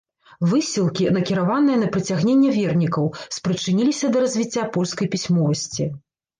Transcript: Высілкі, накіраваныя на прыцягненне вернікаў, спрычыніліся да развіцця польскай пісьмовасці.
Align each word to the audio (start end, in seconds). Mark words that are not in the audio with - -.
Высілкі, 0.51 1.03
накіраваныя 1.17 1.77
на 1.83 1.89
прыцягненне 1.97 2.49
вернікаў, 2.57 3.05
спрычыніліся 3.37 4.13
да 4.17 4.27
развіцця 4.27 4.67
польскай 4.75 5.07
пісьмовасці. 5.17 5.83